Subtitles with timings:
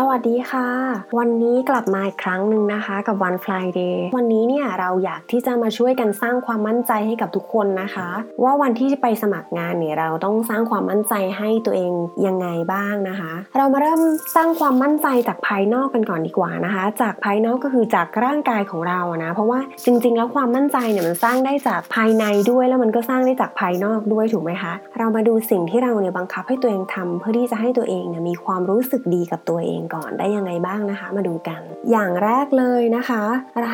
[0.00, 0.68] สวัสดีค่ะ
[1.18, 8.08] วันนี้กลับมาอีกครั้งหนึ่งนะคะ กับวัน Friday วันนี้เนี่ยเราอยากที่จะมาช่วยกันสร้างความมั่นใจให้กับทุกคนนะคะ
[8.42, 11.92] ว่าวันที่ไปสมัครงานเนี่ยเราต้องสร้างความมั่นใจให้ตัวเอง
[12.26, 14.00] ยังไงบ้างนะคะ เรามาเริ่ม
[14.36, 33.22] สร้างความมั่นใจจากภายนอกกันก่อนดีกว่านะคะ จากภายนอกก็คือจากร่างกายของเรานะ เพราะว่าจริง ๆ แล้วความมั่นใจเนี่ยมันสร้างได้จากภายในด้วย แล้วมันก็สร้างได้จากภายนอกด้วยถูกไหมคะ เรามาดูสิ่งที่เราเนี่ยบังคับให้ตัวเองทำเพื่อที่จะให้ตัวเองเนี่ยมีความรู้สึกดีกับตัวเองก่อนได้ยังไงบ้างนะคะ มาดูกัน อย่างแรกเลยนะคะ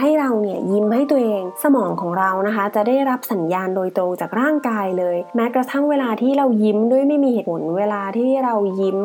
[0.01, 8.99] ให้เราเนี่ยยิ้มให้ตัวเองสมองของเรานะคะ จะได้รับสัญญาณโดยตรงจากร่างกายเลย แม้กระทั่งเวลาที่เรายิ้มด้วยไม่มีเหตุผลเวลาที่เรายิ้ม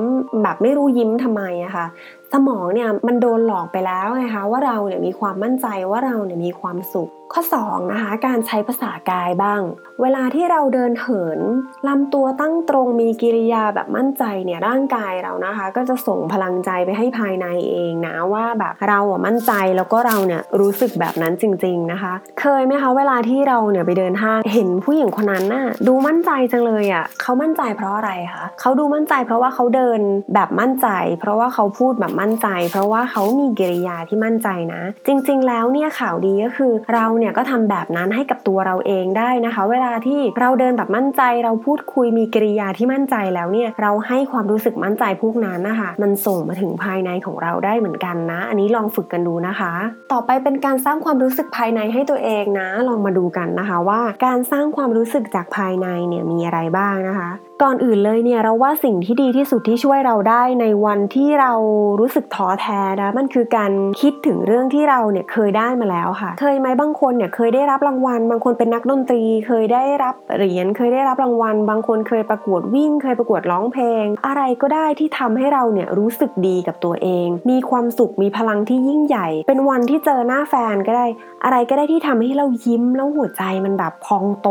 [0.43, 1.85] แบบไม่รู้ยิ้มทำไมอะคะ่ะ
[2.33, 9.61] สมองเนี่ยมันโดนหลอกไปแล้วไงคะว่าเราเนี่ยมีความมั่นใจว่าเราเนี่ยมีความสุข ข้อ2นะคะการใช้ภาษากายบ้าง
[10.01, 11.39] เวลาที่เราเดินเหิน
[11.87, 29.99] ลำตัวตั้งตรงมีกิริยาแบบมั่นใจเนี่ยร่างกายเรานะคะ ก็จะส่งพลังใจไปให้ภายในเองนะว่าแบบเราอะมั่นใจแล้วก็เราเนี่ยรู้สึกแบบนั้นจริง ๆนะคะ เคยไหมคะเวลาที่เราเนี่ยไปเดินห้างเห็นผู้หญิงคนนั้นน่ะดูมั่นใจจังเลยอะเขามั่นใจเพราะอะไรคะเขาดูมั่นใจเพราะว่าเขาเดิน
[30.33, 30.87] แบบมั่นใจ
[31.19, 49.73] เพราะว่าเขาพูดแบบมั่นใจ เพราะว่าเขามีกิริยาที่มั่นใจนะ จริง ๆ แล้วเนี่ยข่าวดีก็คือ เราเนี่ยก็ทำแบบนั้นให้กับตัวเราเองได้นะคะ เวลาที่เราเดินแบบมั่นใจ เราพูดคุยมีกิริยาที่มั่นใจแล้วเนี่ยเราให้ความรู้สึกมั่นใจพวกนั้นนะคะมันส่งมาถึงภายในของเราได้เหมือนกันนะ อันนี้ลองฝึกกันดูนะคะ
[50.11, 57.29] ต่อไปเป็นการสร้างความรู้สึกภายในให้ตัวเองนะ ลองมาดูกันนะคะว่าการสร้างความรู้สึกจากภายในเนี่ยมีอะไรบ้างนะคะ
[57.63, 61.53] ก่อนอื่นเลยเนี่ยเราว่าสิ่งที่ดีที่สุดที่ช่วยเราได้ในวันที่เรา
[61.99, 63.71] รูู้้สึกท้อแท้นะมันคือการ
[64.01, 81.05] คิดถึงเรื่องที่เราเนี่ยเคยได้มาแล้วค่ะ เคยไหมบางคนเนี่ยเคยได้รับรางวัล บางคนเป็นนักดนตรี เคยได้รับเหรียญเคยได้รับรางวัล บางคนเคยประกวดวิ่ง เคยประกวดร้องเพลง อะไรก็ได้ที่ทำให้เราเนี่ยรู้สึกดีกับตัวเอง มีความสุขมีพลังที่ยิ่งใหญ่ เป็นวันที่เจอหน้าแฟนก็ได้
[81.43, 84.49] อะไรก็ได้ที่ทำให้เรายิ้มแล้วหัวใจมันแบบพองโต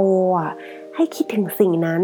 [1.00, 2.02] ให้คิดถึงสิ่งนั้น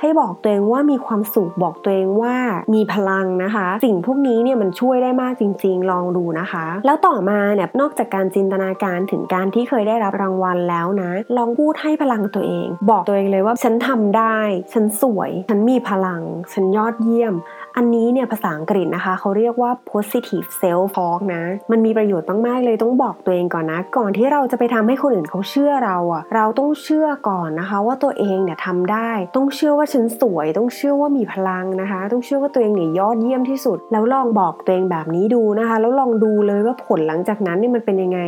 [0.00, 2.34] ให้บอกตัวเองว่ามีความสุขบอกตัวเองว่า
[2.74, 14.38] มีพลังนะคะ สิ่งพวกนี้เนี่ยมันช่วยได้มากจริง ๆ ลองดูนะคะ แล้วต่อมาเนี่ยนอกจากการจินตนาการถึงการที่เคยได้รับรางวัลแล้วนะ ลองพูดให้พลังตัวเอง บอกตัวเองเลยว่าฉันทำได้
[14.72, 17.34] ฉันสวย ฉันมีพลัง ฉันยอดเยี่ยม
[17.78, 38.20] อันนี้เนี่ยภาษาอังกฤษนะคะเขาเรียกว่า positive self talk นะ มันมีประโยชน์มาก ๆ เลยต้องบอกตัวเองก่อนนะ ก่อนที่เราจะไปทำให้คนอื่นเขาเชื่อเราอะเราต้องเชื่อก่อนนะคะ ว่าตัวเองเนี่ยทำได้ ต้องเชื่อว่าฉันสวย ต้องเชื่อว่ามีพลังนะคะ ต้องเชื่อว่าตัวเองเนี่ยยอดเยี่ยมที่สุด แล้วลองบอกตัวเองแบบนี้ดูนะคะ แล้วลองดูเลยว่าผลหลังจากนั้นนี่มันเป็นยังไง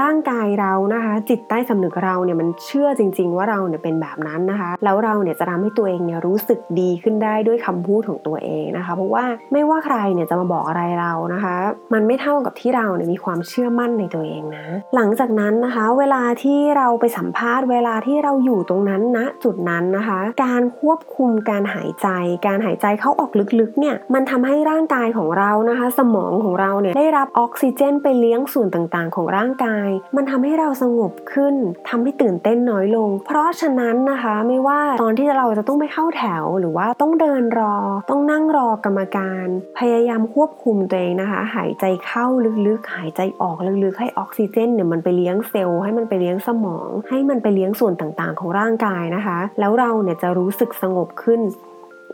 [0.00, 11.56] ร่างกายเรานะคะ จิตใต้สำนึกเราเนี่ยมันเชื่อจริง ๆ ว่าเราเนี่ยเป็นแบบนั้นนะคะ แล้วเราเนี่ยจะทำให้ตัวเองเนี่ยรู้สึกดีขึ้นได้ด้วยคำพูดของตัวเองนะคะ เพราะว่าไม่ว่าใครเนี่ยจะมาบอกอะไรเรานะคะ
[11.92, 14.64] มันไม่เท่ากับที่เราเนี่ยมีความเชื่อมั่นในตัวเองนะ
[14.94, 22.08] หลังจากนั้นนะคะ เวลาที่เราไปสัมภาษณ์ เวลาที่เราอยู่ตรงนั้นณนะจุดนั้นนะคะ การควบคุมการหายใจ
[22.46, 29.81] การหายใจเข้าออกลึกๆเนี่ยมันทำให้ร่างกายของเรานะคะ สมองของเราเนี่ยได้รับออกซิเจน ไปเลี้ยงส่วนต่างๆ ของร่างกาย
[30.16, 31.54] มันทำให้เราสงบขึ้น
[31.88, 37.76] ทำให้ตื่นเต้นน้อยลง เพราะฉะนั้นนะคะไม่ว่าตอนที่เราจะต้องไปเข้าแถว หรือว่าต้องเดินรอ
[38.10, 39.46] ต้องนั่งรอกรรมการ
[39.78, 42.26] พยายามควบคุมตัวเองนะคะ หายใจเข้า
[42.66, 51.40] ลึกๆ หายใจออกลึกๆ ให้ออกซิเจนเนี่ยมันไปเลี้ยงเซลล์ ให้มันไปเลี้ยงสมอง ให้มันไปเลี้ยงส่วนต่างๆ ของร่างกายนะคะ แล้วเราเนี่ยจะรู้สึกสงบขึ้น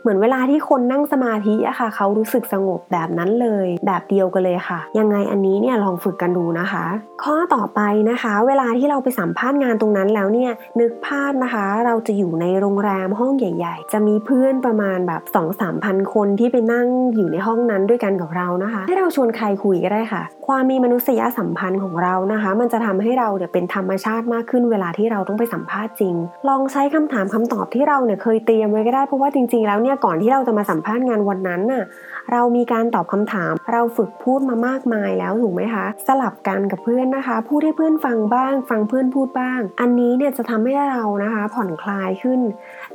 [0.01, 6.85] เหมือนเวลาที่คนนั่งสมาธิอะค่ะ เขารู้สึกสงบแบบนั้นเลย แบบเดียวกันเลยค่ะ ยังไงอันนี้เนี่ยลองฝึกกันดูนะคะ
[7.23, 26.15] ข้อต่อไปนะคะ เวลาที่เราไปสัมภาษณ์งานตรงนั้นแล้วเนี่ยนึกภาพนะคะ เราจะอยู่ในโรงแรมห้องใหญ่ ๆ จะมีเพื่อนประมาณแบบ2 3 0 0พันคนที่ไปนั่งอยู่ในห้องนั้นด้วยกันกับเรานะคะ ให้เราชวนใครคุยก็ได้ค่ะ ความมีมนุษยสัมพันธ์ของเรานะคะ มันจะทำให้เราเนี่ยเป็นธรรมชาติมากขึ้นเวลาที่เราต้องไปสัมภาษณ์จริง
[26.49, 31.83] ลองใช้คำถามคำตอบที่เราเนี่ยเคยเตรียมไว้ก็ได้เพราะว่าจริงๆแล้วเนี่ยก่อนที่เราจะมาสัมภาษณ์งานวันนั้นน่ะ
[32.31, 42.41] เรามีการตอบคำถาม เราฝึกพูดมามากมายแล้วถูกไหมคะ สลับกันกับเพื่อนนะคะ พูดให้เพื่อนฟังบ้าง ฟังเพื่อนพูดบ้าง อันนี้เนี่ยจะทำให้เรานะคะ ผ่อนคลายขึ้น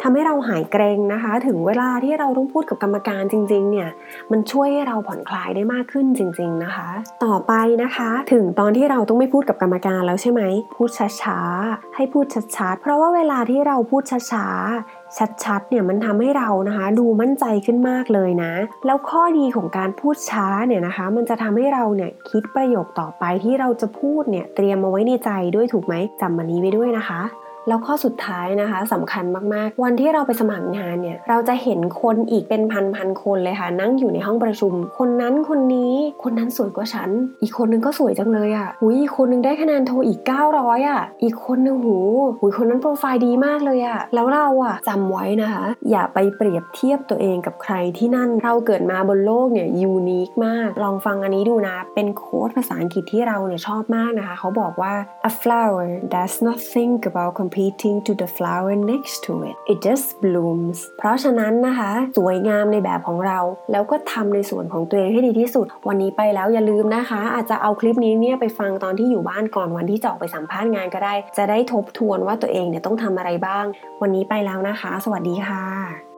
[0.02, 3.88] ทำให้เราหายเกรงนะคะ ถึงเวลาที่เราต้องพูดกับกรรมการจริง ๆ เนี่ย
[4.31, 6.88] มันช่วยให้เราผ่อนคลายได้มากขึ้นจริง ๆนะคะ
[7.25, 7.52] ต่อไป
[7.82, 10.43] นะคะ ถึงตอนที่เราต้องไม่พูดกับกรรมการแล้วใช่ไหม
[10.76, 10.91] พูด
[11.23, 12.26] ช้าๆให้พูด
[12.56, 14.02] ชัดๆเพราะว่าเวลาที่เราพูด
[14.32, 15.04] ช้าๆ
[15.44, 18.52] ชัดๆเนี่ยมันทำให้เรานะคะดูมั่นใจขึ้นมากเลยนะ
[18.87, 27.20] แล้วข้อดีของการพูดช้าเนี่ยนะคะ มันจะทำให้เราเนี่ยคิดประโยคต่อไปที่เราจะพูดเนี่ยเตรียมมาไว้ในใจด้วยถูกไหมจำมันนี้ไว้ด้วยนะคะ
[27.69, 29.25] แล้วข้อสุดท้ายนะคะสำคัญ
[29.55, 37.11] มากๆ วันที่เราไปสมัครงานเนี่ยเราจะเห็นคนอีกเป็นพันๆคนเลยค่ะ นั่งอยู่ในห้องประชุม คนนั้นคนนี้คนนั้นสวยกว่าฉัน
[37.43, 40.20] อีกคนนึงก็สวยจังเลยอะ่ะหุยอีกคนนึงได้คะแนนโทอีก
[40.55, 41.99] 900อะ อีกคนนึงหู
[42.40, 54.94] หุยคนนั้นโปรไฟล์ดีมากเลยอะ่ะแล้วเราอะจำไว้นะคะ อย่าไปเปรียบเทียบตัวเองกับใครที่นั่นเราเกิดมาบนโลกเนี่ยยูนิคมาก ลองฟังอันนี้ดูนะ เป็นโค้ดภาษาอังกฤษที่เราเนี่ยชอบมากนะคะ เขาบอกว่า
[55.31, 60.06] a flower does not think about competing to the flower next to it it just
[60.23, 63.39] blooms เพราะฉะนั้นนะคะ สวยงามในแบบของเรา
[63.73, 73.65] แล้วก็ทำในส่วนของตัวเองให้ดีที่สุด วันนี้ไปแล้วอย่าลืมนะคะ อาจจะเอาคลิปนี้เนี่ยไปฟังตอนที่อยู่บ้านก่อนวันที่จะออกไปสัมภาษณ์งานก็ได้ จะได้ทบทวนว่าตัวเองเนี่ยต้องทำอะไรบ้าง
[74.03, 76.13] วันนี้ไปแล้วนะคะ สวัสดีค่ะ